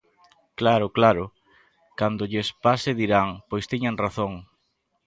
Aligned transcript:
¡Claro, 0.59 0.87
claro!, 0.97 1.25
cando 1.99 2.29
lles 2.31 2.49
pase 2.63 2.91
dirán: 3.01 3.29
¡Pois 3.49 3.65
tiñan 3.71 3.95
razón! 4.05 4.33